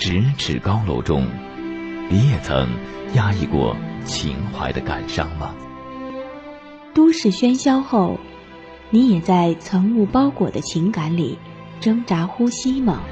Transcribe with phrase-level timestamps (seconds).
[0.00, 1.26] 咫尺高楼中，
[2.08, 2.66] 你也曾
[3.12, 5.54] 压抑过情怀的感伤吗？
[6.94, 8.18] 都市喧嚣后，
[8.88, 11.38] 你也在层雾包裹的情感里
[11.80, 13.02] 挣扎呼吸吗？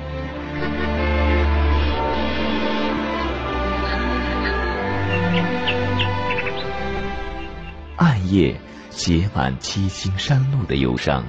[7.96, 8.58] 暗夜
[8.88, 11.22] 写满七星山路的忧伤，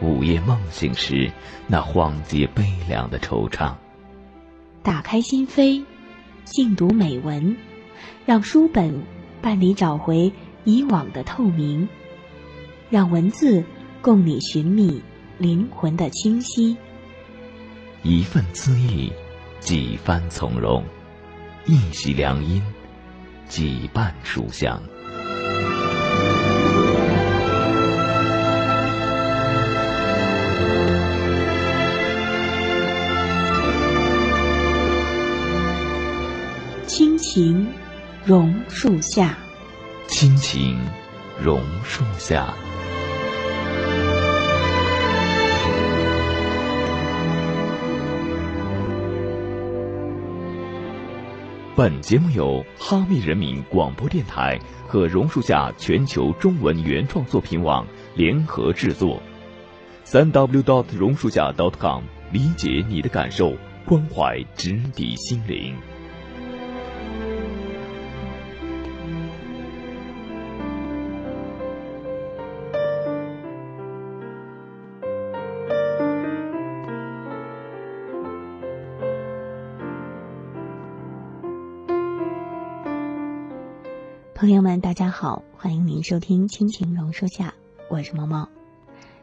[0.00, 1.30] 午夜梦醒时
[1.68, 3.72] 那荒寂悲凉的惆怅。
[4.82, 5.84] 打开心扉，
[6.44, 7.56] 静读美文，
[8.26, 9.02] 让书本
[9.40, 10.32] 伴你找回。
[10.64, 11.88] 以往的透明，
[12.88, 13.64] 让文字
[14.00, 15.02] 共你寻觅
[15.36, 16.76] 灵魂的清晰。
[18.04, 19.12] 一份恣意，
[19.58, 20.84] 几番从容；
[21.66, 22.62] 一袭良音，
[23.48, 24.80] 几瓣书香。
[37.34, 37.66] 情，
[38.26, 39.34] 榕树下。
[40.06, 40.78] 亲情，
[41.42, 42.52] 榕树下。
[51.74, 59.22] 本节目由哈密人民广播电台和榕树下全球中文原创作品网联合制作。
[60.04, 65.74] 三 w dot 榕树下 dot com，理解你的感受，关怀直抵心灵。
[84.42, 87.54] 朋友们，大家好，欢迎您收听《亲情榕树下》，
[87.88, 88.48] 我是猫猫。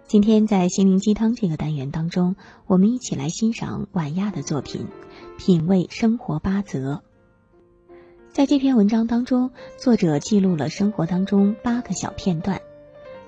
[0.08, 4.88] 今天在心灵鸡汤这个单元当中，我们一起来欣赏晚亚的作品
[5.38, 7.04] 《品味生活八则》。
[8.32, 12.62] 在这篇文章当中，作者记录了生活当中八个小片段，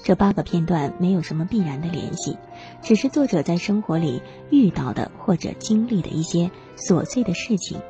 [0.01, 2.37] 这八个片段没有什么必然的联系，
[2.81, 7.81] 只是作者在生活里遇到的或者经历的一些琐碎的事情，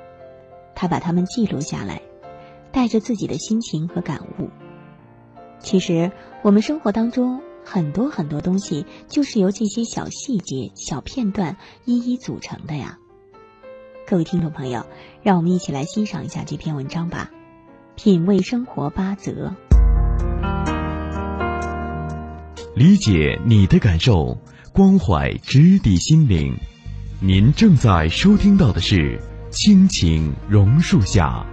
[0.74, 2.02] 他把它们记录下来。
[2.72, 4.50] 带着自己的心情和感悟。
[5.59, 6.12] 其实，
[6.44, 12.98] 我们生活当中很多很多东西，就是由这些小细节、小片段一一组成的呀。
[14.08, 14.86] 各位听众朋友，
[15.22, 17.30] 让我们一起来欣赏一下这篇文章吧。
[17.96, 19.53] 品味生活八则，
[22.76, 24.36] 理解你的感受，
[24.74, 26.56] 关怀直抵心灵。
[27.20, 29.20] 您正在收听到的是
[29.52, 31.46] 《亲情榕树下》。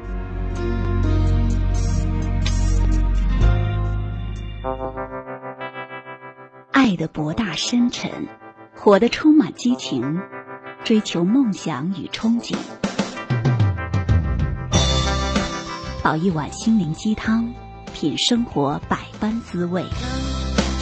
[6.89, 8.11] 爱的博大深沉，
[8.75, 10.19] 活得充满激情，
[10.83, 12.57] 追求梦想与憧憬。
[16.03, 17.53] 煲一碗心灵鸡汤，
[17.93, 19.83] 品生活百般滋味。
[19.83, 19.89] 有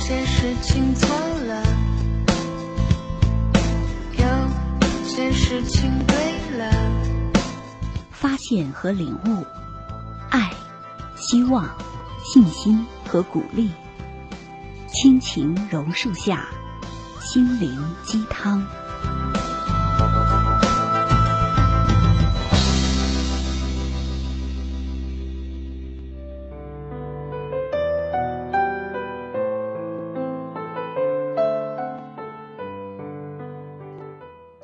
[0.01, 1.63] 些事情错了，
[4.13, 6.71] 有些事情对了。
[8.13, 9.45] 发现和领悟，
[10.31, 10.53] 爱、
[11.17, 11.69] 希望、
[12.23, 13.73] 信心和鼓励。
[14.99, 16.49] 亲情榕树下，
[17.21, 17.71] 心灵
[18.03, 18.67] 鸡汤。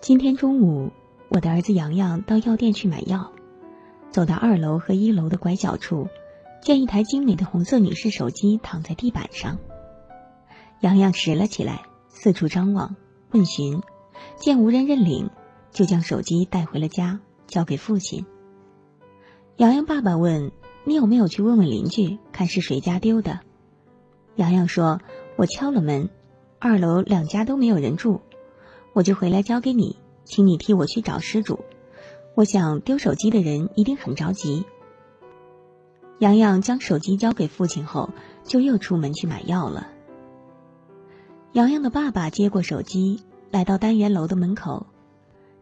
[0.00, 0.90] 今天中午，
[1.28, 3.30] 我的儿子洋洋到药店去买药，
[4.10, 6.08] 走到二楼和一楼的拐角处，
[6.62, 9.58] 见一台精美的红色女士手机躺在地板上。
[10.82, 12.96] 洋洋拾了起来，四处张望，
[13.30, 13.80] 问询，
[14.34, 15.30] 见无人认领，
[15.70, 18.26] 就将手机带回了家，交给父亲。
[19.58, 20.50] 洋洋爸爸问
[20.82, 23.38] ：“你有没有去问问邻居，看是谁家丢的？”
[24.34, 25.00] 洋洋说
[25.38, 26.10] ：“我敲了门，
[26.58, 28.20] 二楼两家都没有人住，
[28.92, 31.60] 我就回来交给你，请你替我去找失主。
[32.34, 34.64] 我想丢手机的人一定很着急。”
[36.18, 38.10] 洋洋将手机交给父亲后，
[38.42, 39.86] 就又出门去买药了。
[41.52, 43.20] 洋洋的爸爸接过手机，
[43.50, 44.86] 来到单元楼的门口，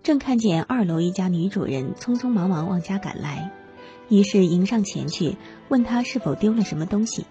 [0.05, 3.51] 正看见二楼一家女主人匆匆忙忙往家赶来，
[4.09, 5.37] 于是迎上前去，
[5.69, 7.27] 问她是否丢了什么东西。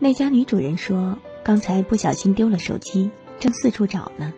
[0.00, 4.34] 那家女主人说：“刚才不小心丢了手机，正四处找呢。”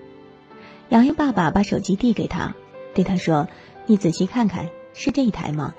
[0.90, 2.54] 洋洋爸爸把手机递给他，
[2.92, 3.48] 对他说
[3.88, 5.74] ：“你仔细看看，是这一台吗？”“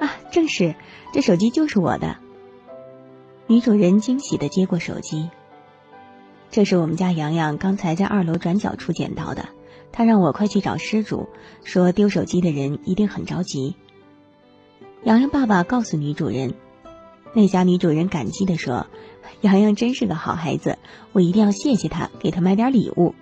[0.00, 0.74] 啊，正是，
[1.12, 2.16] 这手机就是我的。”
[3.46, 5.30] 女主人惊喜的接过手机。
[6.50, 9.48] 这是我们家洋洋刚才在二楼转角处捡到的，
[9.92, 11.28] 他让我快去找失主，
[11.62, 13.74] 说丢手机的人一定很着急。
[15.04, 16.54] 洋洋爸爸告诉女主人，
[17.34, 18.86] 那家女主人感激地说
[19.42, 20.78] ：“洋洋真是个好孩子，
[21.12, 23.14] 我一定要谢谢他，给他买点礼物。”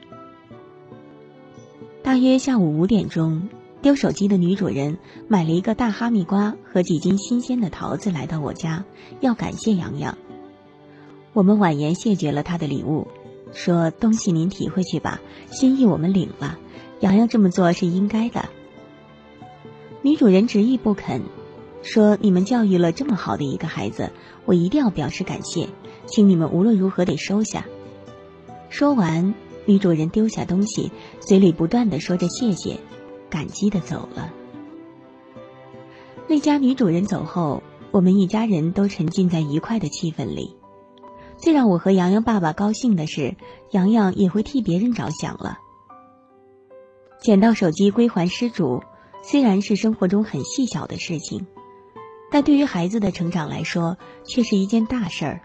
[2.03, 3.49] 大约下午五点钟，
[3.83, 8.85] 丢手机的女主人买了一个大哈密瓜和几斤新鲜的桃子来到我家，
[9.21, 10.17] 要感谢洋洋。
[11.33, 13.07] 我们婉言谢绝了他的礼物，
[13.57, 15.19] 说：“东西您提回去吧，
[15.51, 16.59] 心意我们领了。
[17.01, 18.51] 洋洋这么做是应该的。”
[20.03, 21.23] 女主人执意不肯，
[21.83, 24.13] 说：“你们教育了这么好的一个孩子，
[24.45, 25.69] 我一定要表示感谢，
[26.05, 27.65] 请你们无论如何得收下。”
[28.69, 32.79] 说完，女主人丢下东西，嘴里不断的说着谢谢，
[33.31, 34.35] 感激的走了。
[36.29, 40.55] 那家女主人走后，我们一家人都沉浸在愉快的气氛里。
[41.37, 43.37] 最让我和洋洋爸爸高兴的是，
[43.71, 45.59] 洋洋也会替别人着想了。
[47.21, 48.83] 捡到手机归还失主，
[49.23, 51.47] 虽然是生活中很细小的事情，
[52.31, 53.97] 但对于孩子的成长来说，
[54.27, 55.41] 却是一件大事儿。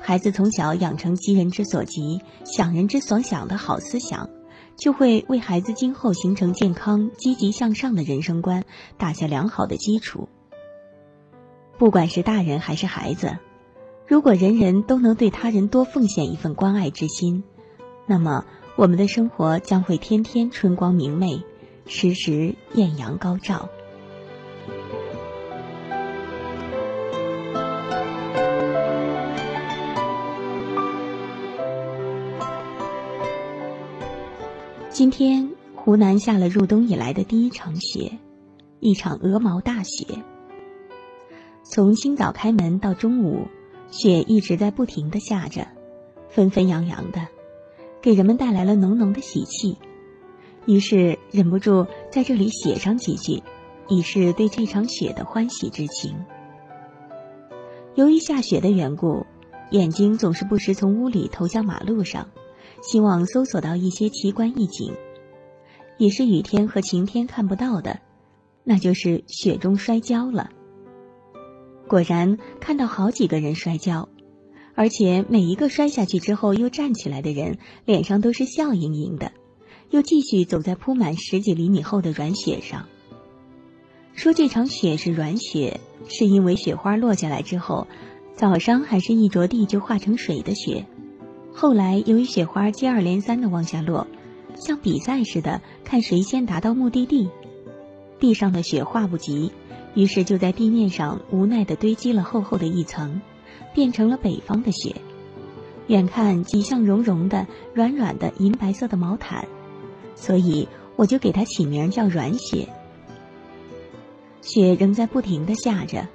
[0.00, 4.28] 孩子从小养成急人之所急、想人之所想的好思想，
[4.76, 8.64] 就会为孩子今后形成健康、积极向上的人生观
[8.98, 10.28] 打下良好的基础。
[11.78, 13.38] 不管是大人还是孩子。
[14.06, 17.42] 如果人人都能对他人多奉献一份关爱之心，
[18.06, 18.44] 那么
[18.76, 21.42] 我们的生活将会天天春光明媚，
[21.86, 23.68] 时时艳阳高照。
[34.90, 38.18] 今天湖南下了入冬以来的第一场雪，
[38.78, 40.04] 一场鹅毛大雪，
[41.62, 43.46] 从清早开门到中午。
[43.92, 45.66] 雪一直在不停的下着，
[46.30, 47.28] 纷纷扬扬的，
[48.00, 49.76] 给人们带来了浓浓的喜气。
[50.66, 53.42] 于是忍不住在这里写上几句，
[53.88, 56.24] 以示对这场雪的欢喜之情。
[57.94, 59.26] 由于下雪的缘故，
[59.70, 62.28] 眼睛总是不时从屋里投向马路上，
[62.80, 64.94] 希望搜索到一些奇观异景，
[65.98, 68.00] 也是雨天和晴天看不到的，
[68.64, 70.48] 那就是雪中摔跤了。
[71.92, 74.08] 果然看到好几个人摔跤，
[74.74, 79.30] 而且每一个摔下去之后又站起来的人脸上都是笑盈盈的，
[79.90, 82.86] 又继续走在铺满十几厘米厚的软雪上。
[84.14, 87.86] 说这场雪是软雪，是因为雪花落下来之后，
[88.34, 90.86] 早上还是一着地就化成水的雪，
[91.52, 94.06] 后来由于雪花接二连三的往下落，
[94.56, 97.28] 像比赛似的看谁先达到目的地，
[98.18, 99.52] 地上的雪化不及。
[99.94, 103.20] 于是就在地面上无奈地堆积了厚厚的一层，
[103.74, 104.96] 变成了北方的雪。
[105.88, 109.46] 远看极像绒绒的、软软的银白色的毛毯，
[110.14, 112.68] 所以我就给它起名叫软雪。
[114.40, 116.08] 雪仍在不停地下着，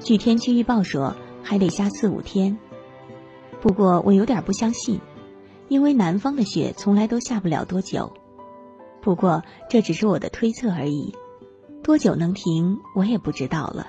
[0.00, 2.58] 据天气预报说还得下四五天。
[3.60, 5.00] 不过我有点不相信，
[5.68, 8.12] 因为南方的雪从来都下不了多久。
[9.00, 11.14] 不过这只是我的推测而已。
[11.88, 12.80] 多久能停？
[12.94, 13.86] 我也不知道了。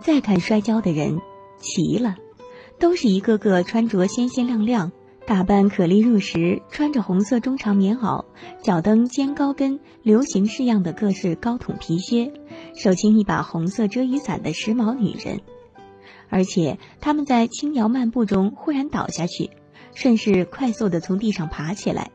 [0.00, 1.20] 再看摔跤的人，
[1.58, 2.16] 齐了，
[2.78, 4.90] 都是一个个穿着鲜鲜亮亮、
[5.26, 8.24] 打扮可丽入时、穿着红色中长棉袄、
[8.62, 12.32] 脚蹬尖高跟、流行式样的各式高筒皮靴、
[12.74, 15.42] 手轻一把红色遮雨伞的时髦女人。
[16.30, 19.50] 而且他们在轻摇漫步中忽然倒下去，
[19.94, 22.12] 顺势快速地从地上爬起来，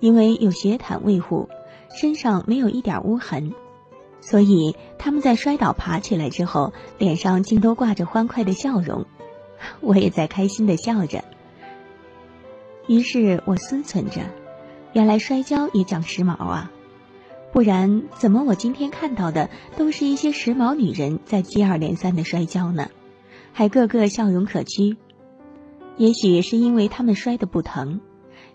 [0.00, 1.48] 因为有雪毯卫护，
[1.98, 3.54] 身上没有一点污痕。
[4.20, 9.06] 所以他们在摔倒爬起来之后，脸上竟都挂着欢快的笑容，
[9.80, 11.24] 我也在开心的笑着。
[12.86, 14.22] 于是我思忖着，
[14.92, 16.70] 原来摔跤也讲时髦啊，
[17.52, 22.88] 不然怎么我今天看到的都是一些时髦女人在接二连三的摔跤呢？
[23.52, 24.96] 还个个笑容可掬。
[25.96, 28.00] 也许是因为他们摔得不疼，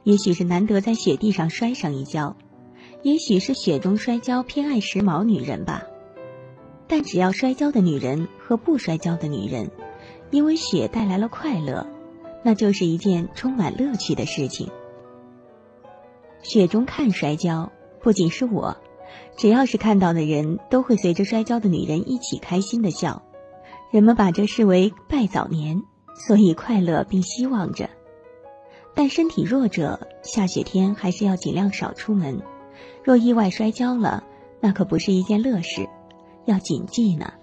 [0.04, 2.36] 也许是难得在雪地上摔上一跤。
[3.06, 5.84] 也许是雪中摔跤偏爱时髦女人吧，
[6.88, 9.70] 但只要摔跤的女人和不摔跤的女人，
[10.32, 11.86] 因为雪带来了快乐，
[12.44, 14.72] 那就是一件充满乐趣的事情。
[16.42, 17.72] 雪中看摔跤，
[18.02, 18.76] 不仅是我，
[19.38, 23.22] 只要是看到的人都会随着摔跤的女人一起开心的笑。
[23.92, 25.84] 人们把这视为拜早年，
[26.16, 27.88] 所以快乐并希望着。
[28.96, 32.42] 但身体弱者，下雪天还是要尽量少出门。
[33.04, 34.24] 若意外摔跤了，
[34.60, 35.88] 那可不是一件乐事，
[36.46, 37.34] 要谨记呢。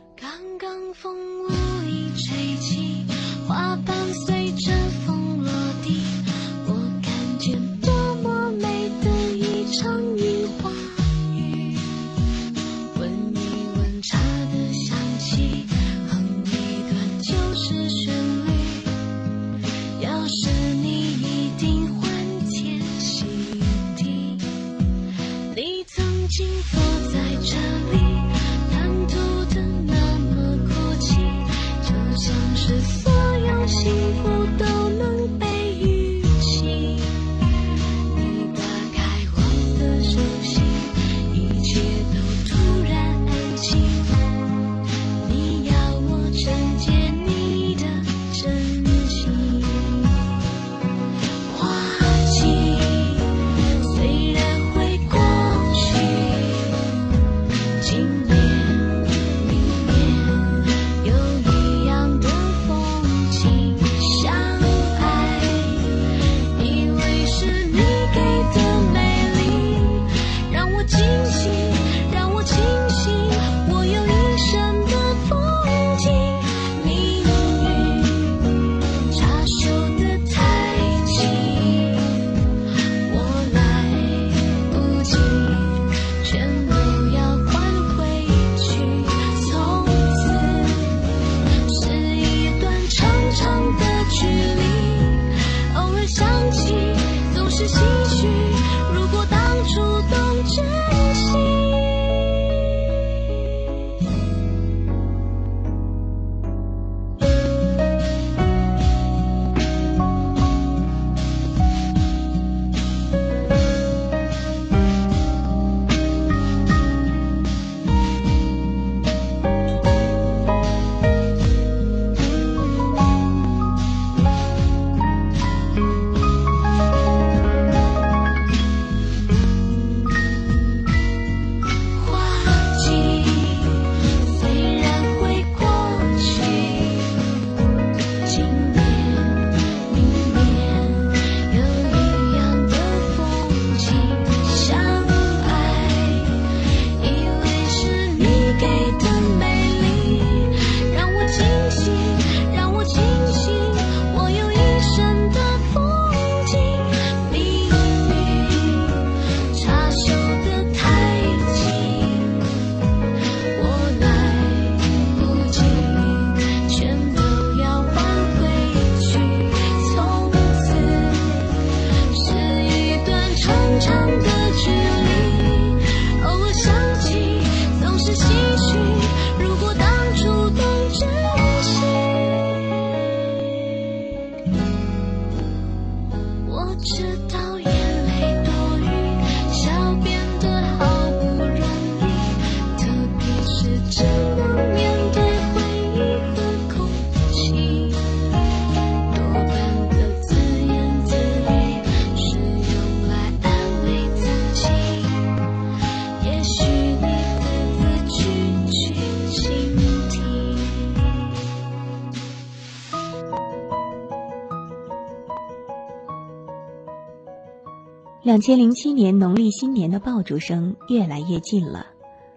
[218.43, 221.87] 千零七年农历新年的爆竹声越来越近了，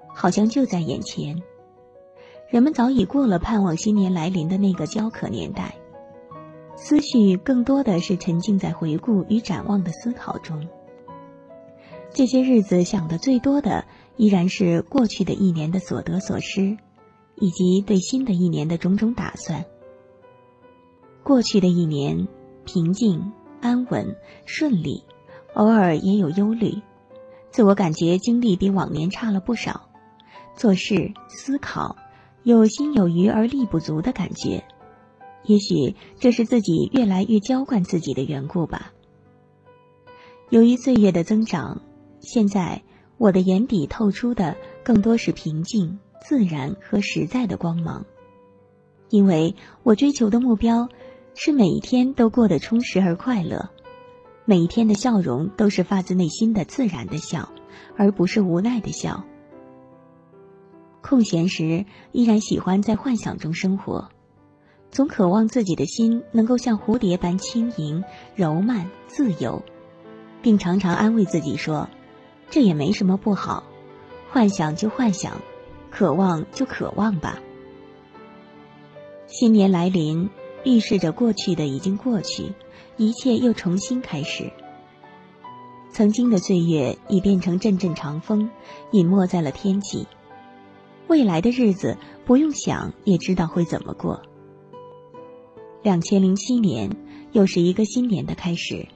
[0.07, 1.41] 好像就在眼前。
[2.47, 5.73] 人们早已过了盼望新年来临的那个焦渴年代，
[6.75, 10.67] 思绪更多的是沉浸在回顾与展望的思考中。
[12.13, 13.83] 这些日子想的最多的
[14.15, 16.77] 依然是过去的一年的所得所失，
[17.33, 19.65] 以及对新的一年的种种打算。
[21.23, 22.27] 过去的一年，
[22.63, 25.03] 平静、安稳、顺利。
[25.55, 26.81] 偶尔也有忧虑，
[27.49, 29.89] 自我感觉精力比往年差了不少，
[30.53, 31.95] 做事思考
[32.43, 34.65] 有心有余而力不足的感觉，
[35.45, 38.91] 也许这是自己越来越娇惯自己的缘故吧。
[40.49, 41.81] 由于岁月的增长，
[42.19, 42.83] 现在
[43.17, 48.05] 我的眼底透出的更多是平静、自然和实在的光芒，
[49.09, 50.89] 因为我追求的目标
[51.33, 53.69] 是每一天都过得充实而快乐。
[54.47, 57.49] 每一天的笑容都是发自内心的自然的笑，
[57.97, 59.23] 而不是无奈的笑。
[61.01, 64.09] 空闲时依然喜欢在幻想中生活，
[64.91, 68.03] 总渴望自己的心能够像蝴蝶般轻盈、
[68.35, 69.63] 柔曼、自由，
[70.43, 71.89] 并常常安慰自己说
[72.51, 73.63] ：“这也没什么不好，
[74.29, 75.41] 幻想就幻想，
[75.89, 77.39] 渴望就渴望吧。”
[79.25, 80.29] 新年来临，
[80.63, 82.53] 预示着过去的已经过去。
[82.97, 84.51] 一切又重新开始。
[85.91, 88.49] 曾经的岁月已变成阵阵长风，
[88.91, 90.07] 隐没在了天际。
[91.07, 94.21] 未来的日子不用想也知道会怎么过。
[95.83, 96.97] 两千零七年
[97.31, 98.87] 又是一个新年的开始，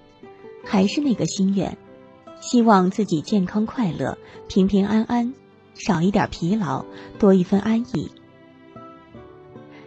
[0.66, 1.78] 还是那个心愿，
[2.42, 5.34] 希望自己健康快乐、平平安安，
[5.76, 6.84] 少一点疲劳，
[7.20, 8.12] 多一分安逸。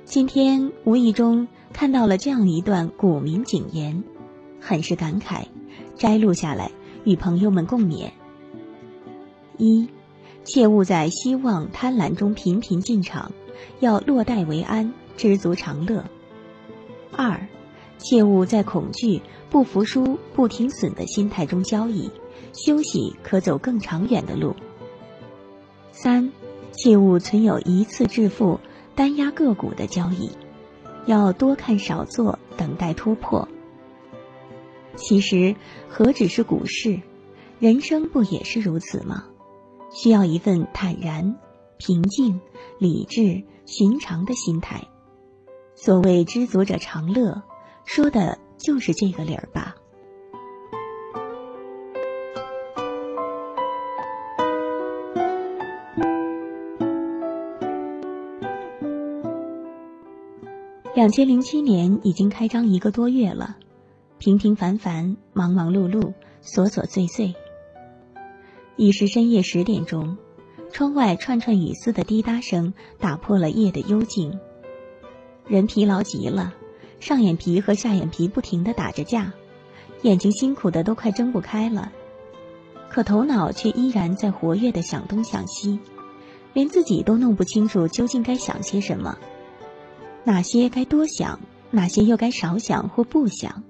[0.04, 1.48] 今天无意中。
[1.72, 4.04] 看到了这样一段古民警言，
[4.60, 5.46] 很是感慨，
[5.96, 6.70] 摘录下来
[7.04, 8.10] 与朋友们共勉。
[9.56, 9.88] 一，
[10.44, 13.32] 切勿在希望贪婪中频频进场，
[13.80, 16.04] 要落袋为安，知足常乐。
[17.10, 17.48] 二，
[17.98, 22.10] 切勿在恐惧、不服输、不停损的心态中交易，
[22.52, 24.54] 休息可走更长远的路。
[25.90, 26.32] 三，
[26.72, 28.60] 切勿存有一次致富、
[28.94, 30.30] 单压个股的交易。
[31.06, 33.48] 要多看少做，等待突破。
[34.94, 35.56] 其实
[35.88, 37.00] 何止是股市，
[37.58, 39.24] 人生不也是如此吗？
[39.90, 41.36] 需要一份坦然、
[41.76, 42.40] 平静、
[42.78, 44.88] 理智、寻常的心态。
[45.74, 47.42] 所谓知足者常乐，
[47.84, 49.76] 说的就是这个理儿吧。
[60.94, 63.56] 两千零七年已经开张一个多月了，
[64.18, 66.12] 平平凡凡，忙忙碌碌，
[66.44, 67.34] 琐琐碎碎。
[68.76, 70.18] 已是深夜十点钟，
[70.70, 74.38] 窗外串串雨丝的滴答声打破了夜的幽静。
[75.46, 76.52] 人疲劳极了，
[77.00, 79.32] 上眼皮和下眼皮不停的打着架，
[80.02, 81.90] 眼睛辛苦的都快睁不开了，
[82.90, 85.78] 可头脑却依然在活跃的想东想西，
[86.52, 89.16] 连自己都弄不清楚究竟该想些什么。
[90.24, 93.64] 哪些该多想，哪些又该少想或不想？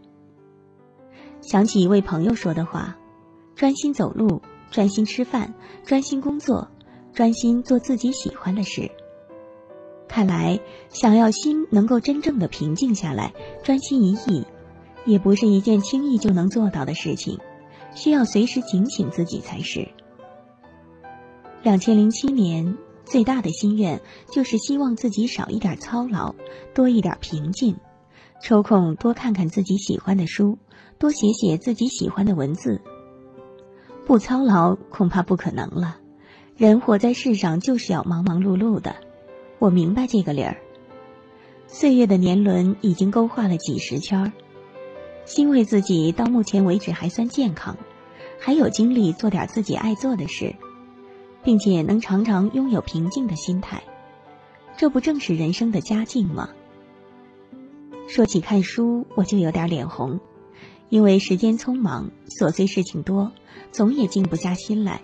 [1.40, 2.96] 想起一位朋友说的话
[3.56, 6.68] ：“专心走路，专心吃饭，专心工作，
[7.14, 8.90] 专心做自己喜欢的事。”
[10.08, 10.60] 看来，
[10.90, 13.32] 想要心能够真正的平静下来，
[13.64, 14.46] 专心一意，
[15.06, 17.38] 也不是一件轻易就能做到的事情，
[17.94, 19.88] 需要随时警醒自己才是。
[21.62, 22.76] 两千零七年。
[23.12, 26.34] 最大的心愿就是希望自己少一点操劳，
[26.72, 27.76] 多一点平静，
[28.42, 30.56] 抽空多看看自己喜欢的书，
[30.98, 32.80] 多写写自己喜欢的文字。
[34.06, 35.98] 不操劳恐怕不可能了，
[36.56, 38.96] 人活在世上就是要忙忙碌碌的。
[39.58, 40.56] 我明白这个理儿。
[41.66, 44.32] 岁月的年轮已经勾画了几十圈，
[45.26, 47.76] 欣慰自己到目前为止还算健康，
[48.40, 50.56] 还有精力做点自己爱做的事。
[51.44, 53.82] 并且能常常拥有平静的心态，
[54.76, 56.50] 这不正是人生的佳境吗？
[58.08, 60.20] 说起看书，我就有点脸红，
[60.88, 63.32] 因为时间匆忙，琐碎事情多，
[63.70, 65.00] 总也静不下心来。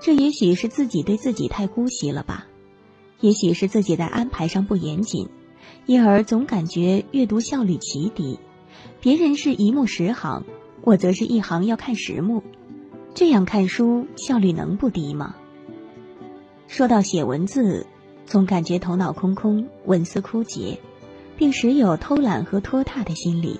[0.00, 2.46] 这也许是自己对自己太姑息了吧，
[3.20, 5.28] 也许是自己在安排上不严谨，
[5.86, 8.38] 因而总感觉阅读效率奇低。
[9.00, 10.44] 别人是一目十行，
[10.82, 12.42] 我则是一行要看十目，
[13.16, 15.34] 这样看书效率能不低吗？
[16.68, 17.86] 说到写文字，
[18.26, 20.78] 总感觉头脑空空，文思枯竭，
[21.34, 23.58] 并时有偷懒和拖沓的心理。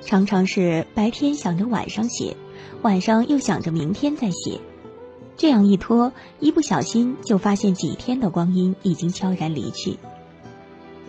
[0.00, 2.38] 常常是白天想着晚上写，
[2.80, 4.58] 晚上又想着明天再写，
[5.36, 9.98] 这样一拖，一不小心就发现几天的光阴已经悄然离去。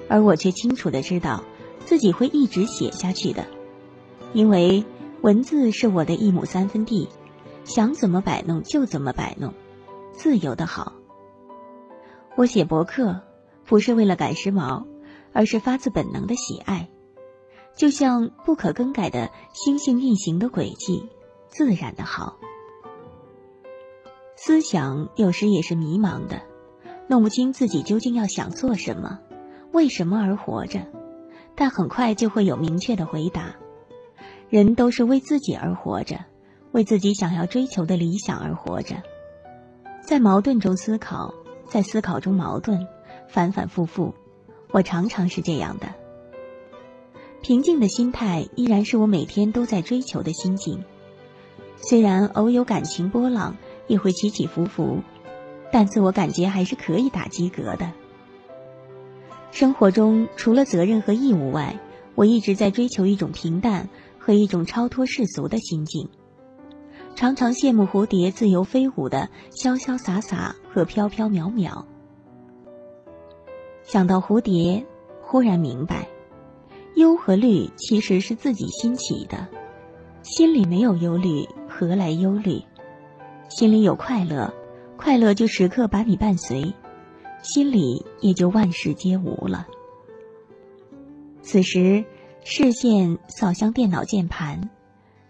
[0.10, 1.46] 而我却清楚的知道，
[1.86, 3.46] 自己会一直写下去的，
[4.34, 4.84] 因为
[5.22, 7.08] 文字是我的一亩三分地，
[7.64, 9.54] 想怎么摆弄就怎么摆弄，
[10.14, 10.94] 自由的好。
[12.36, 13.22] 我写博客
[13.66, 14.86] 不是为了赶时髦，
[15.34, 16.90] 而是发自本能的喜爱，
[17.76, 21.10] 就像不可更改的星星运行的轨迹，
[21.48, 22.38] 自然的好。
[24.36, 26.42] 思想有时也是迷茫的，
[27.08, 29.20] 弄不清自己究竟要想做什么，
[29.72, 30.88] 为什么而活着，
[31.56, 33.56] 但很快就会有明确的回答。
[34.50, 36.26] 人都是为自己而活着，
[36.72, 38.96] 为自己想要追求的理想而活着，
[40.04, 41.34] 在矛盾中思考。
[41.68, 42.86] 在思考中矛盾，
[43.30, 44.14] 反反复复，
[44.72, 45.88] 我常常是这样的。
[47.42, 50.84] 平静的心态依然是我每天都在追求的心境，
[51.78, 53.56] 虽然偶有感情波浪，
[53.88, 55.00] 也会起起伏伏，
[55.72, 57.94] 但自我感觉还是可以打及格的。
[59.52, 61.80] 生活中除了责任和义务外，
[62.16, 63.88] 我一直在追求一种平淡
[64.20, 66.10] 和一种超脱世俗的心境。
[67.22, 71.86] 常常羡慕蝴蝶自由飞舞的潇潇洒洒和飘飘渺渺。
[73.84, 74.84] 想到蝴蝶，
[75.22, 76.08] 忽然明白，
[76.96, 79.48] 忧和虑其实是自己心起的。
[80.24, 82.60] 心里没有忧虑，何来忧虑？
[83.50, 84.52] 心里有快乐，
[84.98, 86.74] 快乐就时刻把你伴随，
[87.44, 89.68] 心里也就万事皆无了。
[91.44, 92.04] 此时，
[92.44, 94.72] 视线扫向电脑键盘。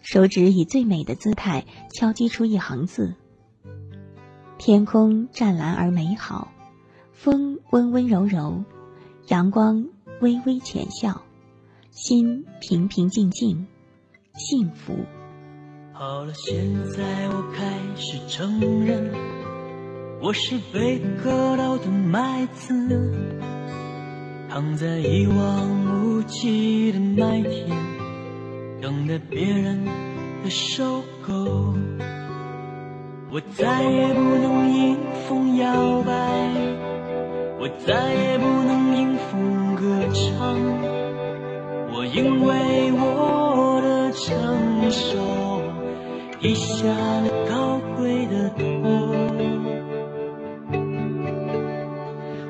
[0.01, 3.13] 手指以最美的姿态敲击出一行字
[4.57, 6.51] ：“天空湛蓝而美好，
[7.11, 8.63] 风温温柔柔，
[9.27, 9.87] 阳光
[10.19, 11.21] 微微浅笑，
[11.91, 13.67] 心平平静静，
[14.33, 14.95] 幸福。”
[15.93, 19.11] 好了，现在我开始承认，
[20.19, 22.73] 我是被割到的麦子，
[24.49, 28.00] 躺在一望无际的麦田。
[28.81, 29.85] 等待别人
[30.43, 31.75] 的收购，
[33.29, 36.11] 我再也不能迎风摇摆，
[37.59, 40.57] 我再也不能迎风歌唱。
[41.93, 45.61] 我因为我的成熟，
[46.39, 48.63] 低下了高贵的头。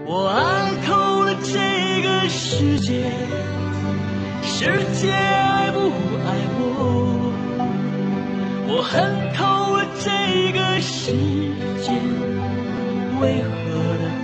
[0.07, 3.03] 我爱透了这个世界，
[4.61, 5.11] 世界。
[5.11, 5.79] 爱不
[6.27, 7.33] 爱我，
[8.67, 8.93] 我恨
[9.33, 9.41] 透
[9.75, 10.11] 了这
[10.51, 11.11] 个世
[11.81, 11.89] 界，
[13.19, 13.49] 为何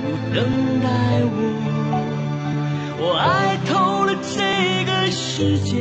[0.03, 0.37] 不等
[0.83, 0.85] 待
[1.25, 1.35] 我？
[2.99, 5.73] 我爱透了这个世界，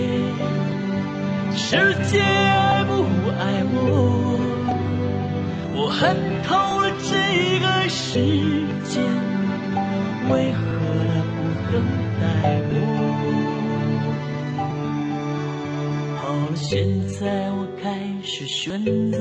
[1.55, 3.05] 世界爱不
[3.39, 3.77] 爱我？
[5.75, 6.17] 我恨
[6.49, 8.25] 透了这个世
[8.85, 9.03] 界，
[10.31, 10.57] 为何
[11.37, 11.75] 不等
[12.23, 12.25] 待
[12.73, 12.96] 我？
[16.57, 16.87] 现
[17.21, 19.19] 在我开始选择，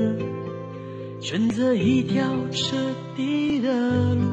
[1.20, 2.76] 选择一条彻
[3.14, 4.24] 底的路，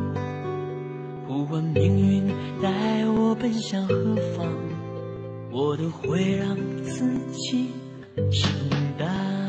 [1.28, 2.28] 不管命运
[2.62, 4.48] 带我奔向何方，
[5.52, 7.68] 我都会让自己
[8.32, 8.50] 承
[8.98, 9.43] 担。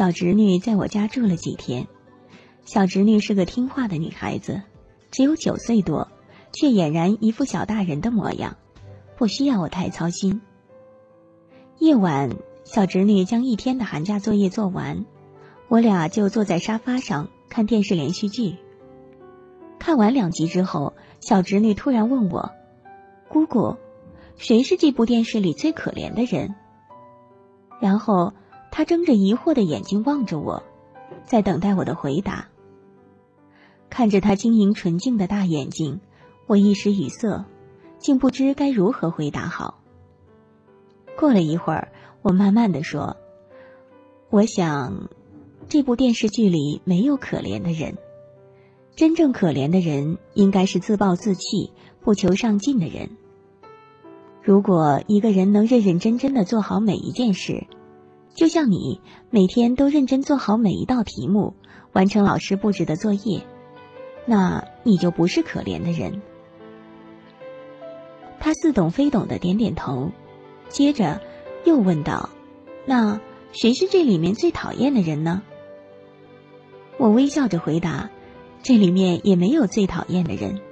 [0.00, 1.86] 小侄女在我家住了几天。
[2.64, 4.62] 小侄女是个听话的女孩子，
[5.10, 6.08] 只有九岁多，
[6.54, 8.56] 却俨然一副小大人的模样，
[9.18, 10.40] 不需要我太操心。
[11.80, 12.30] 夜晚，
[12.64, 15.04] 小侄女将一天的寒假作业做完，
[15.68, 18.56] 我俩就坐在沙发上看电视连续剧。
[19.78, 22.52] 看完两集之后，小侄女突然问我
[23.28, 23.76] ：“姑姑，
[24.38, 26.54] 谁是这部电视里最可怜的人？”
[27.82, 28.32] 然后
[28.70, 30.62] 他睁着疑惑的眼睛望着我，
[31.24, 32.48] 在等待我的回答。
[33.88, 36.00] 看着他晶莹纯净的大眼睛，
[36.46, 37.44] 我一时语塞，
[37.98, 39.80] 竟不知该如何回答好。
[41.18, 43.16] 过了一会儿，我慢慢的说
[44.30, 45.08] ：“我想，
[45.68, 47.98] 这部电视剧里没有可怜的人，
[48.94, 53.10] 真正可怜的人应该是自暴自弃、不求上进的人。
[54.42, 57.66] 如果一个人能认认真真的做好每一件事，
[58.40, 61.52] 就像你每天都认真做好每一道题目，
[61.92, 63.42] 完成老师布置的作业，
[64.24, 66.22] 那你就不是可怜的人。”
[68.40, 70.10] 他似懂非懂的点点头。
[70.70, 71.20] 接着，
[71.66, 72.30] 又问道
[72.88, 73.20] ：“那
[73.52, 75.42] 谁是这里面最讨厌的人呢？”
[76.96, 78.08] 我微笑着回答
[78.64, 80.62] ：“这里面也没有最讨厌的人。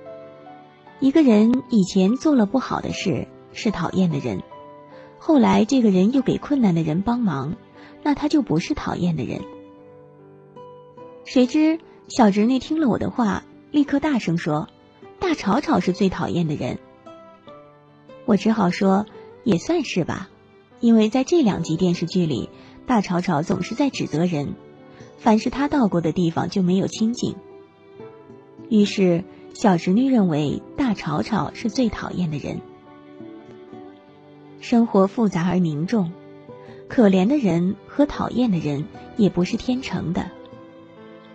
[1.00, 4.42] 一个人以前做了不好的事是讨厌的人，
[5.18, 7.56] 后来这个人又给困难的人帮忙，
[8.02, 9.40] 那他就不是讨厌的人。”
[11.24, 11.78] 谁知
[12.08, 14.68] 小侄女听了我的话，立刻大声说
[15.20, 16.78] ：“大吵吵是最讨厌的人。”
[18.24, 19.06] 我只好说。
[19.44, 20.28] 也算是吧，
[20.78, 22.50] 因为在这两集电视剧里，
[22.86, 24.56] 大吵吵总是在指责人，
[25.16, 27.34] 凡是他到过的地方就没有清静。
[28.68, 32.60] 于是小侄女认为大吵吵是最讨厌的人。
[34.60, 36.12] 生活复杂而凝重，
[36.88, 40.30] 可怜的人和讨厌的人也不是天成的。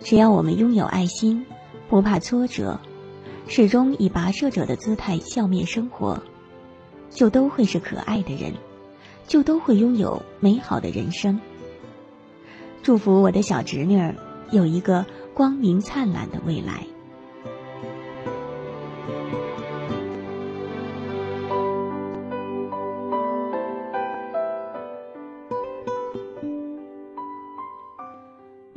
[0.00, 1.46] 只要我们拥有爱心，
[1.88, 2.78] 不怕挫折，
[3.46, 6.22] 始终以跋涉者的姿态笑面生活。
[7.10, 8.54] 就都会是可爱的人，
[9.28, 11.40] 就都会拥有美好的人生。
[12.82, 14.16] 祝福我的小侄女儿
[14.50, 16.84] 有一个光明灿烂的未来。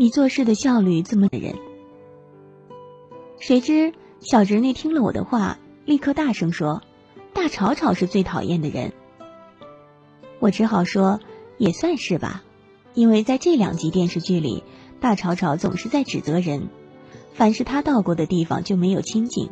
[0.10, 1.56] 做事的效率这么的人，
[3.40, 6.82] 谁知小侄女听了我的话，立刻大声说。
[7.34, 8.94] 大吵吵是最讨厌的人，
[10.40, 11.20] 我只好说
[11.60, 12.44] 也算是吧，
[12.96, 14.64] 因为在这两集电视剧里，
[15.00, 16.68] 大吵吵总是在指责人，
[17.34, 19.52] 凡是他到过的地方就没有清静。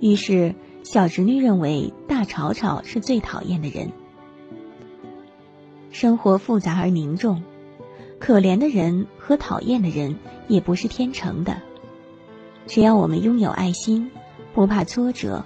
[0.00, 3.90] 于是小侄女认为大吵吵是最讨厌的人。
[5.90, 7.42] 生活复杂而凝重，
[8.24, 10.16] 可怜的人和讨厌的人
[10.48, 11.60] 也不是天成的，
[12.66, 14.10] 只要我们拥有爱心，
[14.54, 15.44] 不怕挫折。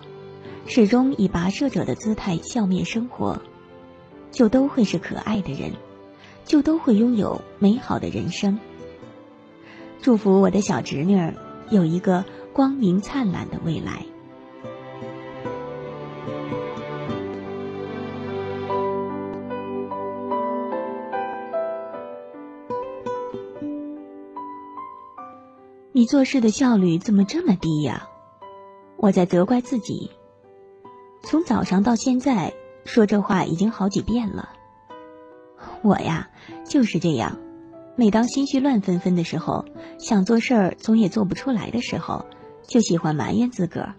[0.64, 3.43] 始终以跋涉者的姿态笑面生活，
[4.31, 5.73] 就都会是可爱的人，
[6.45, 8.61] 就都会拥有美好的人生。
[10.01, 11.35] 祝福我的小侄女儿
[11.71, 14.07] 有一个光明灿烂的未来。
[25.92, 28.09] 你做事的效率怎么这么低呀？
[28.98, 30.11] 我在责怪自己。
[31.22, 32.53] 从早上到现在，
[32.85, 34.51] 说这话已经好几遍了。
[35.83, 36.29] 我呀，
[36.64, 37.38] 就是这样，
[37.96, 39.64] 每当心绪乱纷纷的时候，
[39.98, 42.27] 想做事儿总也做不出来的时候，
[42.66, 43.94] 就喜欢埋怨自个儿。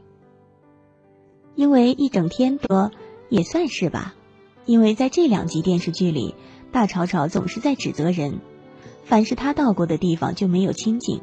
[1.55, 2.91] 因为一整天多
[3.29, 4.13] 也算是吧，
[4.65, 6.35] 因为在这两集电视剧里，
[6.71, 8.39] 大吵吵总是在指责人，
[9.03, 11.21] 凡是他到过的地方就没有清静。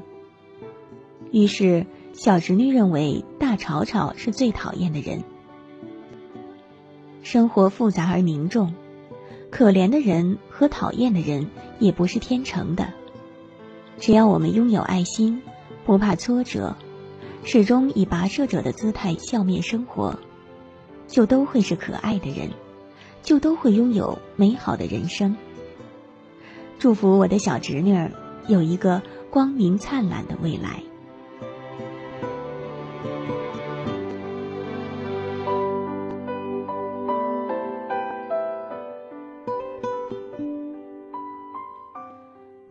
[1.33, 5.25] 于是小侄女认为大吵吵是最讨厌的人。
[7.23, 8.75] 生活复杂而凝重。
[9.49, 12.93] 可怜的人和讨厌的人也不是天成的，
[13.99, 15.41] 只要我们拥有爱心，
[15.87, 16.77] 不怕挫折，
[17.43, 20.19] 始终以跋涉者的姿态笑面生活，
[21.07, 22.51] 就都会是可爱的人，
[23.23, 25.37] 就都会拥有美好的人生。
[26.79, 28.11] 祝福我的小侄女儿
[28.49, 30.83] 有一个光明灿烂的未来。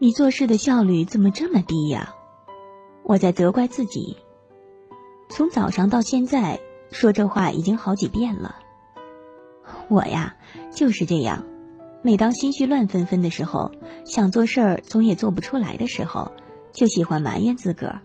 [0.06, 2.14] 你做事的效率怎么这么低呀？
[3.02, 4.18] 我在责怪自己。
[5.30, 6.60] 从早上到现在
[6.92, 8.58] 说这话已经好几遍了。
[9.88, 10.36] 我呀
[10.72, 11.44] 就是这样，
[12.04, 13.72] 每当心绪乱纷纷的时候，
[14.06, 16.32] 想做事儿总也做不出来的时候，
[16.72, 18.04] 就喜欢埋怨自个儿。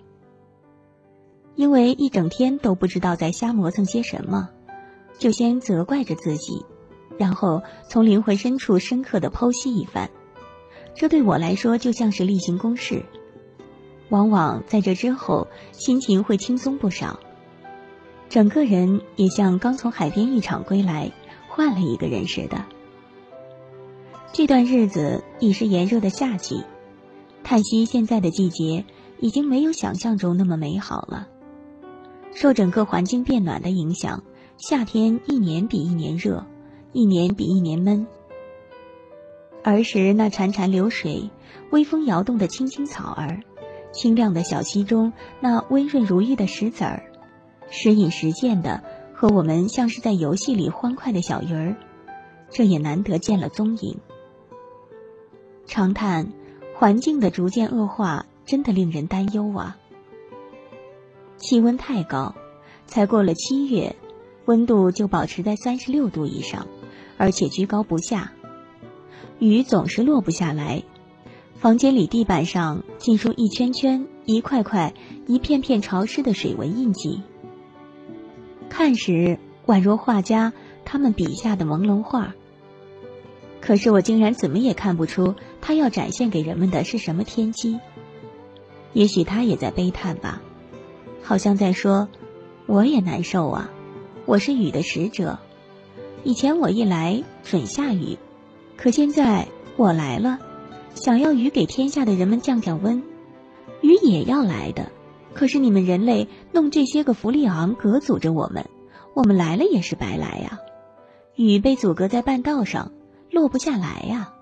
[1.55, 4.49] 因为一整天都不知道在瞎磨蹭些什么，
[5.19, 6.65] 就先责怪着自己，
[7.19, 10.09] 然后从灵魂深处深刻的剖析一番。
[10.95, 13.05] 这对我来说就像是例行公事，
[14.11, 17.21] 往往在这之后心情会轻松不少，
[18.29, 21.11] 整个人也像刚从海边一场归来，
[21.49, 22.65] 换了一个人似的。
[24.33, 26.63] 这段日子已是炎热的夏季，
[27.43, 28.85] 叹息现在的季节
[29.19, 31.27] 已经没有想象中那么美好了。
[32.33, 34.23] 受整个环境变暖的影响，
[34.57, 36.47] 夏天一年比一年热，
[36.93, 38.07] 一年比一年闷。
[39.63, 41.31] 儿时那潺潺流水、
[41.71, 43.41] 微风摇动的青青草儿、
[43.93, 47.03] 清亮的小溪中那温润如玉的石子儿，
[47.71, 51.77] 时隐时现的和我们像是在游戏里欢快的小鱼儿，
[52.51, 53.99] 这也难得见了踪影。
[55.67, 56.33] 长叹，
[56.75, 59.77] 环境的逐渐恶化，真的令人担忧啊！
[61.37, 62.35] 气温太高，
[62.87, 63.95] 才过了七月，
[64.47, 66.67] 温度就保持在三十六度以上，
[67.19, 68.33] 而且居高不下。
[69.41, 70.83] 雨总是落不下来，
[71.55, 74.93] 房间里地板上尽数一圈圈、一块块、
[75.27, 77.23] 一片片潮湿的水纹印记，
[78.69, 80.53] 看时宛若画家
[80.85, 82.35] 他们笔下的朦胧画。
[83.63, 87.81] 可是我竟然怎么也看不出他要展现给人们的是什么天机。
[88.93, 90.43] 也许他也在悲叹吧，
[91.23, 92.09] 好像在说
[92.67, 93.71] ：“我也难受啊，
[94.27, 95.39] 我是雨的使者。
[96.25, 98.19] 以前我一来准下雨。”
[98.83, 100.39] 可现在我来了，
[100.95, 103.03] 想要雨给天下的人们降降温，
[103.83, 104.91] 雨也要来的。
[105.35, 108.65] 可是你们人类弄这些个弗利昂隔阻着我们，
[109.13, 110.59] 我们来了也是白来呀。
[111.37, 112.91] 雨被阻隔在半道上，
[113.31, 114.33] 落不下来呀。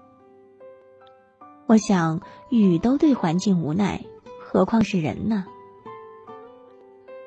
[1.67, 4.05] 我想雨都对环境无奈，
[4.41, 5.47] 何况是人呢？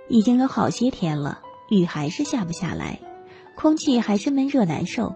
[0.07, 3.01] 已经有好些天了，雨还是下不下来，
[3.55, 5.13] 空气还是闷热难受。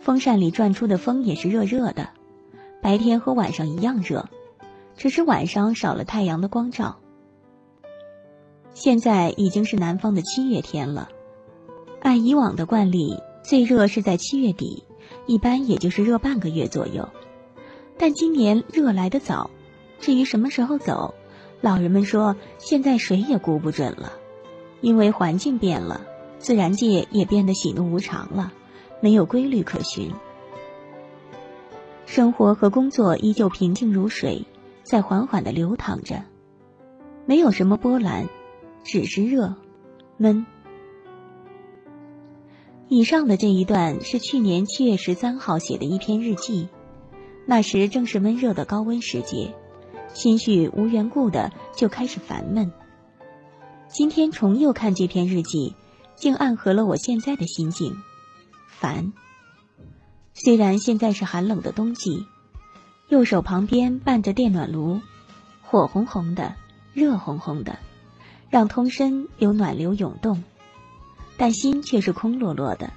[0.00, 2.08] 风扇里转出的风也是热热的，
[2.80, 4.28] 白天和晚上一样热，
[4.96, 6.96] 只是晚上少了太阳的光照。
[8.72, 11.08] 现在已经是南方的七月天了，
[12.00, 14.84] 按以往的惯例，最热是在七月底，
[15.26, 17.08] 一般也就是热半个月左右。
[17.98, 19.50] 但今年热来得早，
[19.98, 21.14] 至于什么时候走，
[21.62, 24.12] 老人们说现在谁也估不准了，
[24.82, 26.06] 因为环境变了，
[26.38, 28.52] 自然界也变得喜怒无常了。
[29.00, 30.10] 没有规律可循，
[32.06, 34.44] 生活和工作依旧平静如水，
[34.82, 36.24] 在缓缓的流淌着，
[37.26, 38.28] 没有什么波澜，
[38.84, 39.54] 只是热、
[40.16, 40.46] 闷。
[42.88, 46.68] 以上的这一段是去年七月十三号写的一篇日记，
[47.44, 49.54] 那时正是闷热的高温时节，
[50.14, 52.72] 心绪无缘故的就开始烦闷。
[53.88, 55.74] 今天重又看这篇日记，
[56.14, 57.94] 竟暗合了我现在的心境。
[58.78, 59.12] 烦。
[60.34, 62.26] 虽然现在是寒冷的冬季，
[63.08, 65.00] 右手旁边伴着电暖炉，
[65.62, 66.54] 火红红的，
[66.92, 67.78] 热烘烘的，
[68.50, 70.44] 让通身有暖流涌动，
[71.36, 72.92] 但心却是空落落的，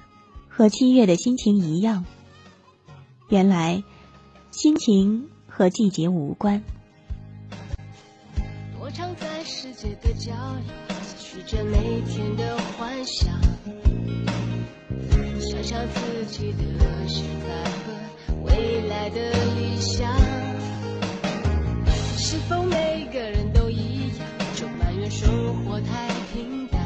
[0.48, 2.04] 和七月的心情一样。
[3.28, 3.82] 原来，
[4.50, 6.62] 心情和季节无关。
[8.78, 13.30] 我常在世界的角落，许着每天的幻想。
[15.62, 16.64] 想象自己的
[17.06, 19.20] 现在和未来的
[19.56, 20.10] 理想，
[22.16, 25.28] 是否每个人都一样，就埋怨生
[25.66, 26.80] 活太平淡？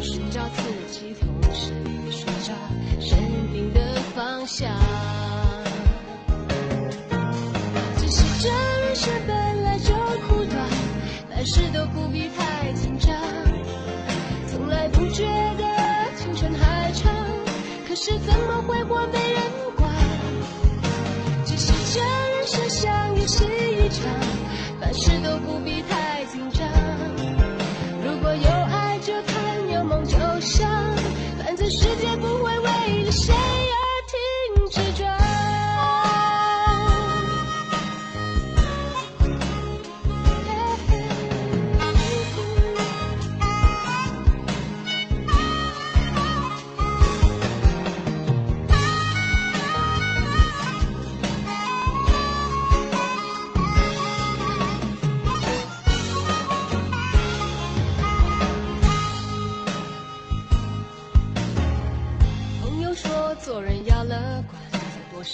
[0.00, 1.74] 寻找自己，同时
[2.06, 2.54] 也寻找
[2.98, 3.18] 生
[3.52, 4.70] 命的方向。
[7.98, 9.94] 只是这人生本来就
[10.26, 10.66] 苦短，
[11.28, 13.14] 凡事都不必太紧张。
[14.46, 15.26] 从来不觉，
[18.04, 19.40] 是怎么会活没人
[19.76, 19.88] 管？
[21.44, 24.12] 只是这人生像游戏一场，
[24.80, 26.68] 凡事都不必太紧张。
[28.04, 30.68] 如果有爱就谈，有梦就想，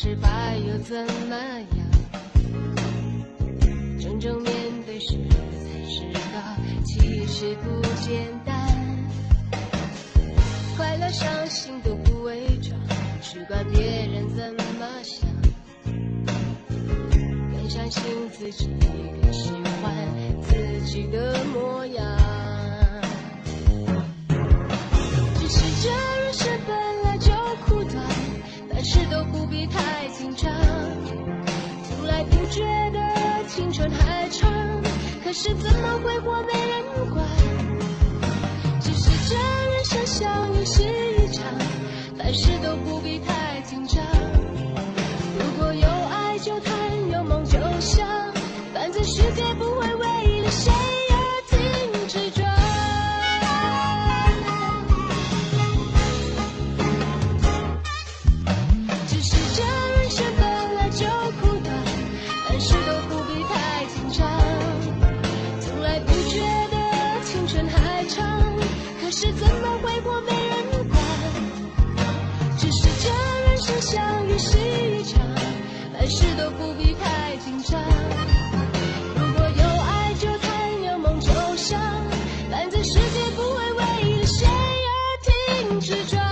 [0.01, 0.96] 失败又怎
[1.28, 1.90] 么样？
[3.99, 4.55] 真正面
[4.86, 5.36] 对时才
[5.90, 6.40] 知道，
[6.84, 8.55] 其实不简单。
[10.76, 12.80] 快乐伤心都不伪装，
[13.20, 15.28] 只管别人怎么想。
[17.53, 18.70] 更相信自己，
[19.20, 19.51] 更喜
[19.82, 19.92] 欢
[20.42, 22.38] 自己的模样。
[28.89, 30.51] 事都不必太紧张。
[31.84, 34.51] 从来不觉得青春还长，
[35.22, 37.22] 可是怎么会活没人管？
[38.80, 41.45] 只是这人生像游戏一场，
[42.16, 44.03] 凡事都不必太紧张。
[45.39, 46.74] 如果有爱就谈，
[47.12, 48.09] 有梦就想，
[48.72, 50.72] 反正世界不会为了谁
[76.51, 77.82] 不必太紧张。
[79.16, 81.80] 如果有爱就谈，有梦就想，
[82.51, 83.80] 反正世界不会为
[84.20, 84.90] 了谁而
[85.68, 86.22] 停止转。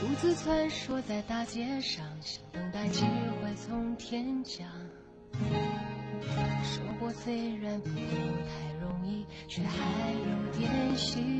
[0.00, 3.00] 独自穿梭在大街上，想等待机
[3.40, 4.66] 会从天降。
[6.62, 7.94] 生活虽然不太
[8.80, 11.39] 容易，却还有点希望。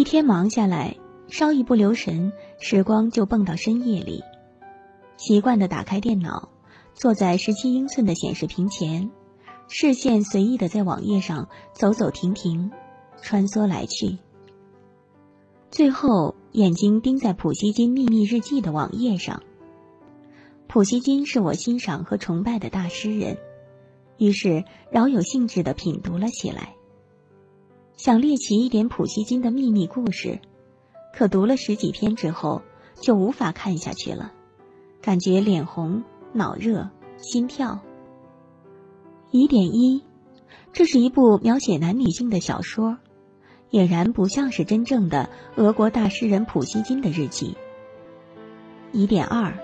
[0.00, 0.96] 一天忙下来，
[1.28, 4.24] 稍一不留神，时光就蹦到深夜里。
[5.18, 6.48] 习惯的打开电脑，
[6.94, 9.10] 坐在十七英寸的显示屏前，
[9.68, 12.70] 视线随意的在网页上走走停停，
[13.20, 14.16] 穿梭来去。
[15.70, 19.42] 最后，眼睛盯在普希金秘密日记的网页上。
[20.66, 23.36] 普希金是我欣赏和崇拜的大诗人，
[24.16, 26.74] 于是饶有兴致的品读了起来。
[28.02, 30.40] 想猎奇一点普希金的秘密故事，
[31.12, 32.62] 可读了十几篇之后
[32.98, 34.32] 就无法看下去了，
[35.02, 36.88] 感觉脸红、脑热、
[37.18, 37.80] 心跳。
[39.30, 40.02] 疑点一，
[40.72, 42.96] 这是一部描写男女性的小说，
[43.70, 47.54] 俨然不像是真正的俄国大诗人普希金的日记。
[48.92, 49.58] 疑点二，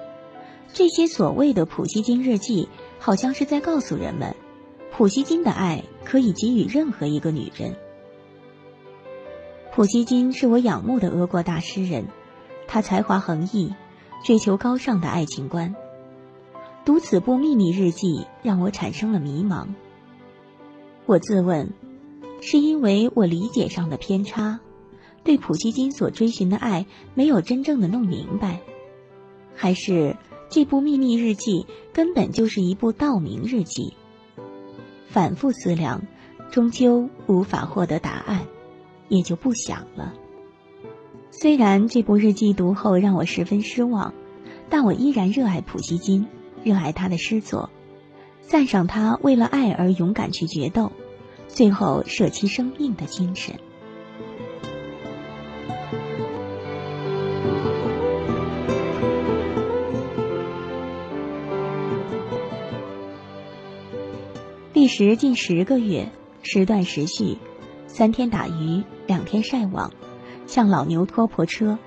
[0.75, 2.69] 这些所谓的普希金日记，
[2.99, 4.37] 好像是在告诉人们，
[4.93, 7.75] 普希金的爱可以给予任何一个女人。
[9.77, 12.07] 普希金是我仰慕的俄国大诗人，
[12.67, 13.75] 他才华横溢，
[14.25, 15.77] 追求高尚的爱情观。
[16.87, 19.67] 读此部秘密日记，让我产生了迷茫。
[21.05, 21.75] 我自问，
[22.41, 24.61] 是因为我理解上的偏差，
[25.25, 28.61] 对普希金所追寻的爱没有真正的弄明白，
[29.55, 30.17] 还是
[30.49, 33.93] 这部秘密日记根本就是一部道明日记？
[35.11, 36.01] 反复思量，
[36.51, 38.47] 终究无法获得答案。
[39.09, 40.15] 也就不想了。
[41.31, 44.15] 虽然这部日记读后让我十分失望
[44.71, 46.27] 但我依然热爱普希金
[46.65, 47.69] 热爱他的诗作
[48.41, 50.93] 赞赏他为了爱而勇敢去决斗
[51.49, 53.57] 最后舍弃生命的精神。
[64.73, 67.39] 历时近十个月时断时续
[67.87, 69.93] 三天打鱼两天晒网，
[70.47, 71.79] 像老牛拖破车。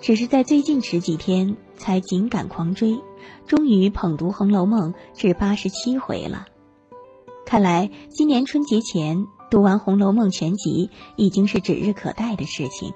[0.00, 3.00] 只是在最近十几天才紧赶狂追，
[3.46, 6.46] 终于捧读《红楼梦》至八十七回了。
[7.44, 12.92] 看来今年春节前读完《红楼梦》全集已经是指日可待的事情。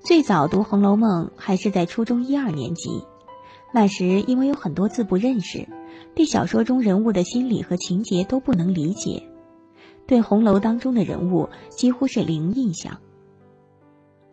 [0.00, 3.04] 最早读《红楼梦》还是在初中一二年级，
[3.74, 5.68] 那时因为有很多字不认识。
[6.14, 9.22] 对小说中人物的心理和情节都不能理解，
[10.06, 13.00] 对红楼当中的人物几乎是零印象。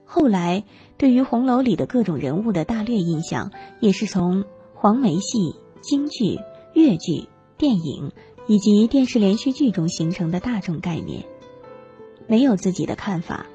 [0.06, 0.64] 后来，
[0.98, 4.46] 对于红楼里的各种人物的大略印象，也是从
[4.76, 6.40] 黄梅戏、京剧、
[6.74, 8.12] 越剧、电影
[8.48, 11.26] 以及电视连续剧中形成的大众概念，
[12.28, 13.48] 没有自己的看法，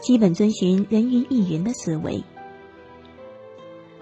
[0.00, 2.24] 基本遵循人云亦云的思维。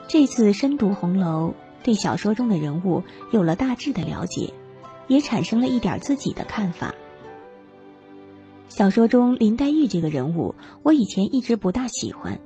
[0.06, 1.54] 这次深读红楼。
[1.84, 4.52] 对小说中的人物有了大致的了解，
[5.06, 6.92] 也产生了一点自己的看法。
[8.68, 12.38] 小说中林黛玉这个人物，我以前一直不大喜欢，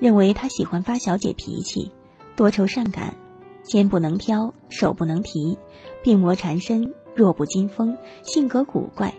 [0.00, 1.92] 认为她喜欢发小姐脾气，
[2.36, 3.14] 多愁善感，
[3.62, 5.58] 肩不能挑，手不能提，
[6.02, 9.14] 病魔缠身，弱不禁风，性格古怪，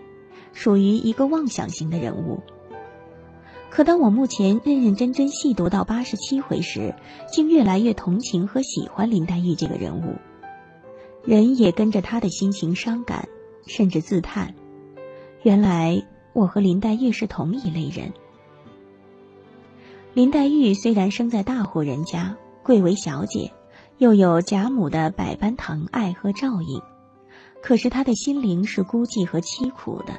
[0.54, 2.42] 属于一个妄想型的人物。
[3.70, 6.94] 可当我目前认认真真细读到八十七回时，
[7.32, 10.16] 竟越来越同情和喜欢林黛玉这个人物，
[11.24, 13.30] 人也跟着她的心情伤感，
[13.66, 14.54] 甚至自叹：
[15.42, 18.12] 原来我和林黛玉是同一类人。
[20.14, 23.52] 林黛玉虽然生在大户人家，贵为小姐，
[23.98, 26.82] 又有贾母的百般疼爱和照应，
[27.62, 30.14] 可是她的心灵是孤寂和凄苦的。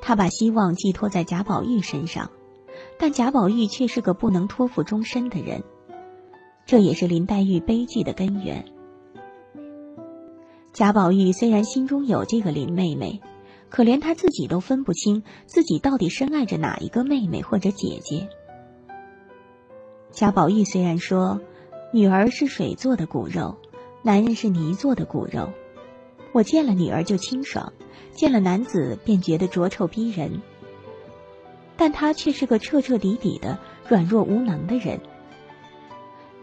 [0.00, 2.30] 她把希望寄托在贾宝玉身上，
[2.98, 5.62] 但贾宝玉却是个不能托付终身的人，
[6.66, 8.64] 这也是林黛玉悲剧的根源。
[10.72, 13.20] 贾宝玉虽然心中有这个林妹妹，
[13.70, 18.28] 可连他自己都分不清自己到底深爱着哪一个妹妹或者姐姐。
[20.10, 21.40] 贾宝玉虽然说，
[21.92, 23.58] 女儿是水做的骨肉，
[24.02, 25.52] 男人是泥做的骨肉，
[26.32, 27.72] 我见了女儿就清爽。
[28.12, 30.42] 见了男子便觉得浊臭逼人，
[31.76, 34.98] 但他却是个彻彻底底的软弱无能的人。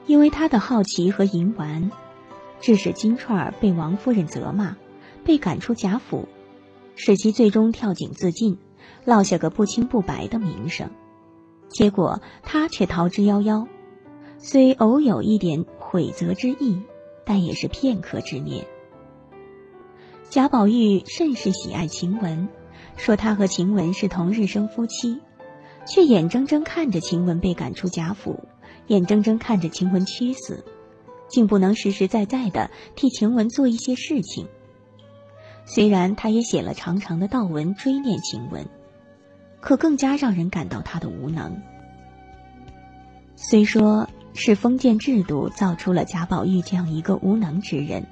[0.06, 1.92] 因为他的好奇和淫玩，
[2.62, 4.78] 致使金钏儿被王夫人责骂，
[5.26, 6.30] 被赶出贾府，
[6.96, 8.58] 使其最终跳井自尽，
[9.04, 10.90] 落下个不清不白的名声。
[11.70, 13.68] 结果他却逃之夭夭，
[14.38, 16.82] 虽偶有一点悔责之意，
[17.26, 18.66] 但也是片刻之念。
[20.30, 22.48] 贾宝玉甚是喜爱晴雯，
[22.98, 25.20] 说他和晴雯是同日生夫妻，
[25.88, 28.44] 却眼睁睁看着晴雯被赶出贾府，
[28.88, 30.64] 眼睁睁看着晴雯屈死，
[31.28, 34.48] 竟不能实实在在的替晴雯做一些事情。
[35.66, 38.66] 虽然他也写了长长的悼文追念晴雯，
[39.60, 41.62] 可更加让人感到他的无能。
[43.36, 48.06] 虽说是封建制度造出了贾宝玉这样一个无能之人，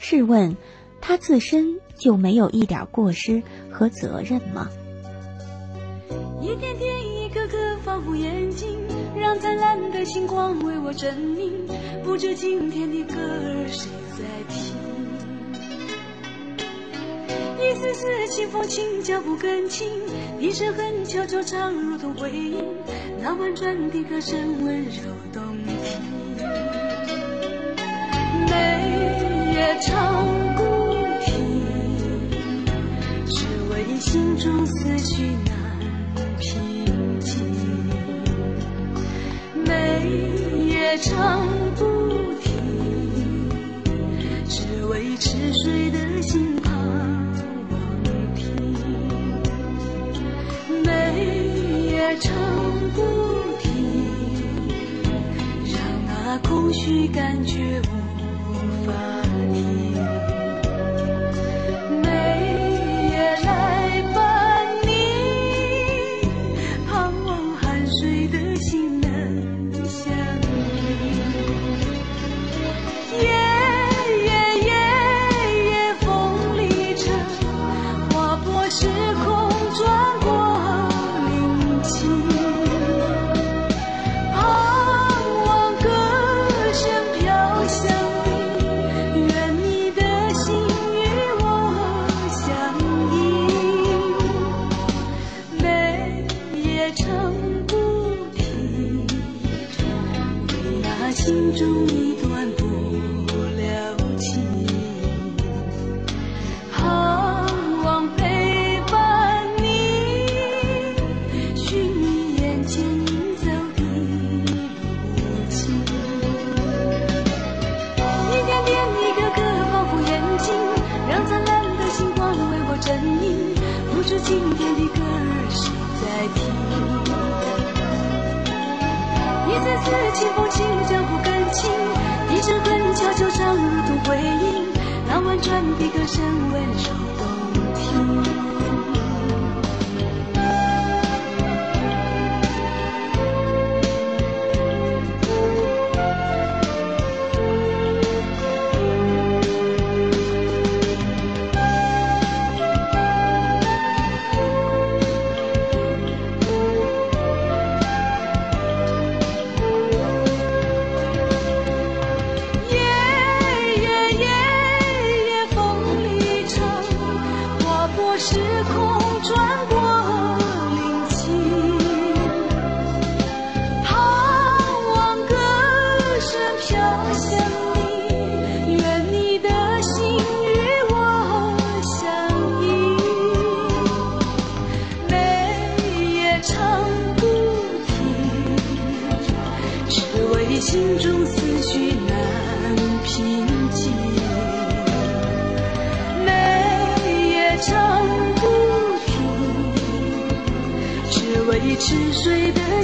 [0.00, 0.56] 试问？
[1.00, 3.40] 他自身就没有一点过失
[3.70, 4.68] 和责任吗？
[6.40, 8.68] 一天天，一个个仿佛眼睛，
[9.16, 11.52] 让灿烂的星光为我证明。
[12.02, 14.87] 不知今天的歌儿谁在听？
[17.28, 19.86] 一丝丝清风轻，脚步更轻，
[20.38, 22.64] 低声哼悄悄唱，如同回音。
[23.20, 25.02] 那婉转的歌声温柔
[25.32, 26.00] 动听，
[28.46, 28.54] 每
[29.54, 30.24] 夜唱
[30.56, 30.62] 不
[31.24, 31.34] 停，
[33.26, 33.84] 只为。
[34.00, 35.52] 心中思绪难
[36.38, 37.34] 平静，
[39.66, 39.72] 每
[40.66, 41.84] 夜唱不
[42.40, 43.50] 停，
[44.48, 45.98] 只为痴睡的
[52.16, 52.32] 唱
[52.94, 53.02] 不
[53.60, 53.68] 停，
[55.66, 58.07] 让那空虚感觉无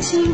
[0.05, 0.34] 心。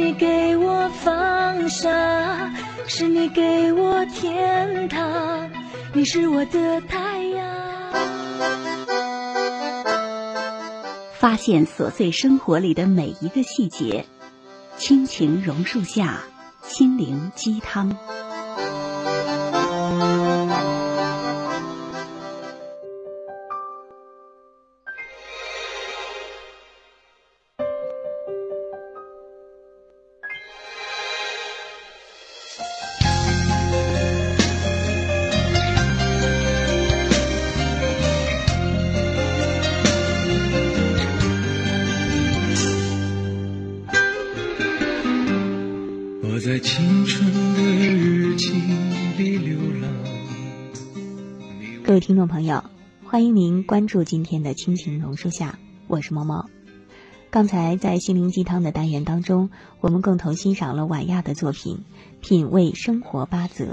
[3.01, 5.49] 是你给我天堂，
[5.91, 7.91] 你是我的太阳。
[11.13, 14.05] 发现琐碎生活里的每一个细节，
[14.77, 16.19] 亲情榕树下。
[16.61, 17.97] 心灵鸡汤。
[53.21, 56.49] 欢迎您关注今天的亲情榕树下，我是猫猫。
[57.29, 61.83] 刚才在心灵鸡汤的单元当中，我们共同欣赏了晚亚的作品
[62.27, 63.65] 《品味生活八则》。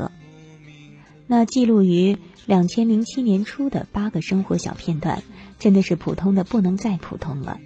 [1.26, 5.22] 那记录于两千零七年初的八个生活小片段，
[5.58, 7.58] 真的是普通的不能再普通了，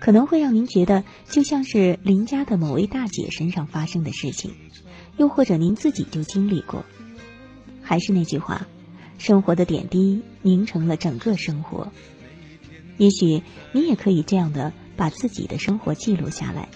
[0.00, 4.52] 可能会让您觉得就像是邻家的某位大姐身上发生的事情，
[5.18, 6.82] 又或者您自己就经历过。
[7.82, 8.66] 还是那句话。
[9.18, 11.92] 生活的点滴凝成了整个生活，
[12.98, 13.42] 也许
[13.72, 16.68] 你也可以这样的把自己的生活记录下来。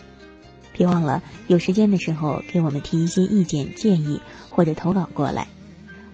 [0.72, 5.48] 别忘了有时间的时候给我们提一些意见建议或者投稿过来。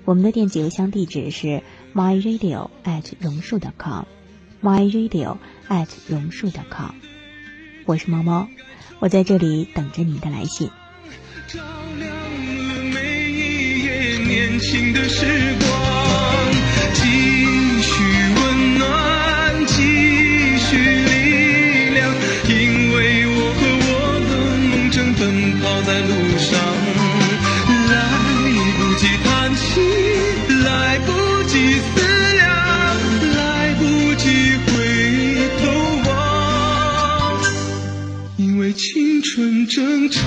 [0.07, 1.63] 我们的电子邮箱地址是
[1.95, 5.37] myradio at 榕树 .com，myradio
[5.69, 6.95] at 榕树 .com。
[7.87, 8.49] 我是猫猫，
[8.99, 10.69] 我在这里等着你的来信。
[11.47, 11.61] 照
[11.99, 15.27] 亮了每一年轻的时
[15.59, 15.84] 光。
[16.95, 17.03] 继
[17.83, 17.93] 续
[18.37, 19.77] 温暖，继
[20.59, 21.99] 续力量，
[22.49, 22.53] 因
[22.95, 23.91] 为我和我
[24.29, 24.33] 的
[24.63, 25.23] 梦正奔
[25.61, 26.51] 跑在路上，
[27.91, 27.93] 来
[28.79, 29.63] 不及叹息，
[30.65, 31.09] 来不
[31.45, 32.01] 及思
[32.35, 32.43] 量，
[33.37, 33.39] 来
[33.75, 33.83] 不
[34.15, 34.25] 及
[34.67, 34.73] 回
[35.61, 35.63] 头
[36.09, 36.13] 望，
[38.37, 40.23] 因为青春正常。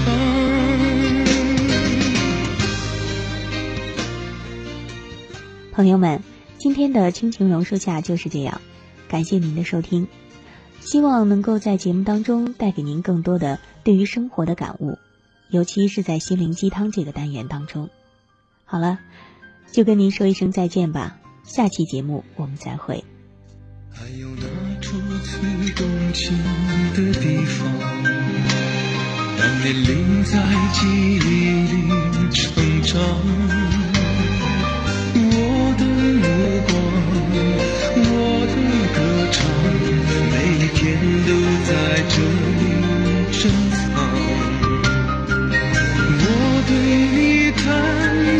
[5.73, 6.21] 朋友们。
[6.57, 8.61] 今天的亲情榕树下就是这样，
[9.07, 10.07] 感谢您的收听，
[10.79, 14.97] 希望能够在节目当中带给您更多的对于生活的感悟。
[15.49, 17.89] 尤其是在心灵鸡汤这个单元当中。
[18.65, 18.99] 好了，
[19.71, 23.03] 就跟您说一声再见吧，下期节目我们再会。
[23.93, 25.39] 还有那初次
[25.73, 26.37] 动情
[26.93, 27.67] 的地方，
[29.37, 30.43] 当年龄在
[30.73, 33.66] 记忆里成长。
[35.77, 36.23] 的目
[36.67, 36.73] 光
[37.95, 38.09] 我
[38.47, 38.53] 的
[38.95, 38.97] 歌
[39.31, 39.37] 唱
[40.31, 40.81] 每一天
[41.27, 41.29] 都
[41.67, 41.71] 在
[42.09, 42.15] 这
[42.57, 42.61] 里
[43.31, 43.39] 珍
[43.71, 43.85] 藏
[46.19, 46.25] 我
[46.67, 46.69] 对
[47.15, 47.17] 你
[47.51, 47.61] 谈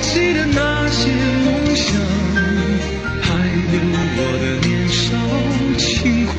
[0.01, 0.59] 起的那
[0.89, 0.99] 些
[1.45, 1.85] 梦想
[3.21, 3.25] 还
[3.71, 3.75] 有
[4.17, 5.05] 我的年少
[5.77, 6.33] 轻狂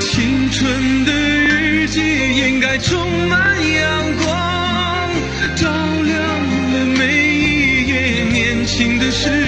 [0.00, 2.00] 青春的日记
[2.36, 3.49] 应该充满
[9.10, 9.39] 年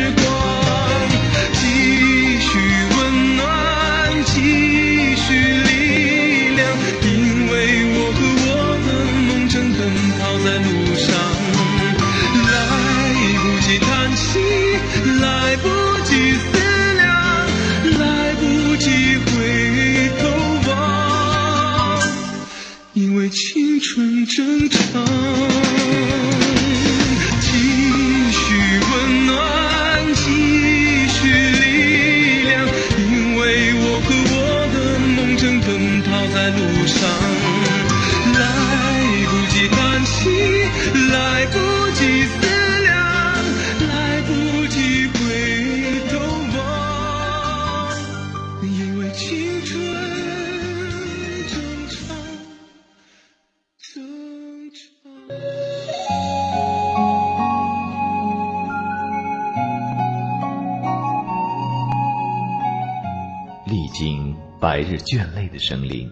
[65.53, 66.11] 的生灵，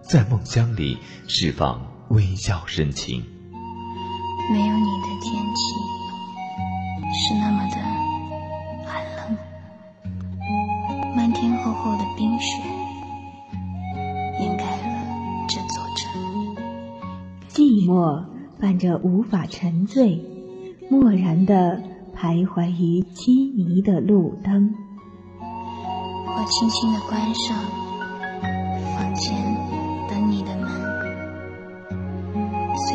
[0.00, 0.96] 在梦乡里
[1.28, 3.22] 释放微笑深情。
[4.50, 5.60] 没有你的天气
[7.12, 7.76] 是那么的
[8.86, 9.36] 寒冷，
[11.14, 12.62] 漫天厚厚的冰雪
[14.40, 16.56] 掩盖了这座城。
[17.48, 18.24] 寂寞
[18.60, 20.24] 伴着无法沉醉，
[20.90, 21.82] 漠然的
[22.16, 24.74] 徘徊于凄迷的路灯。
[25.40, 27.56] 我轻轻地关上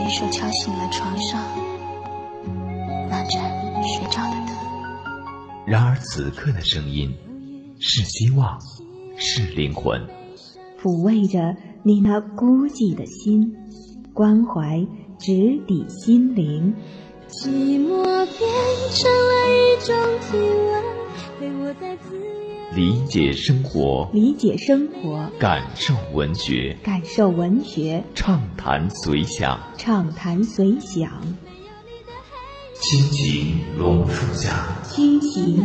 [0.10, 1.40] 随手敲醒了床上
[3.08, 4.56] 那盏睡着的灯。
[5.68, 7.14] 然而此刻的声音，
[7.80, 8.60] 是希望，
[9.18, 10.02] 是灵魂，
[10.82, 13.56] 抚慰着你那孤寂的心，
[14.12, 14.84] 关怀
[15.20, 16.74] 直抵心灵。
[17.28, 18.50] 寂寞变
[18.92, 20.84] 成了一种体温，
[21.40, 22.18] 陪我在自
[22.76, 31.10] 理解生活，理解生活，感受文学，感受文学，畅谈随想，畅谈随想。
[32.80, 35.58] 亲情榕树下，亲情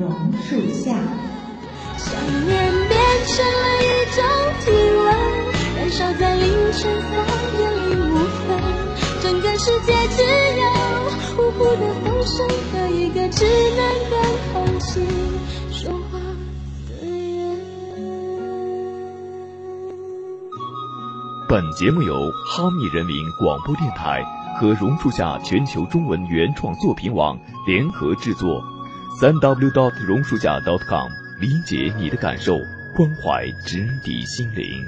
[0.00, 0.10] 榕
[0.42, 0.98] 树下。
[1.96, 2.12] 想
[2.46, 3.86] 念变成了一
[4.16, 4.18] 种
[4.64, 4.66] 体
[4.98, 5.06] 温，
[5.76, 7.14] 燃烧在凌晨三
[7.56, 8.14] 点零五
[8.48, 8.48] 分，
[9.22, 10.18] 整个世界只
[10.58, 10.62] 有
[11.36, 12.36] 呼呼的风声
[12.72, 13.20] 和一个
[14.52, 15.00] 空气
[21.48, 24.22] 本节目由哈密人民广播电台
[24.60, 28.62] 和榕树下全球中文原创作品网联合制作，
[29.18, 32.58] 三 w dot 榕树下 dot com，理解你的感受，
[32.94, 34.84] 关怀直抵心灵。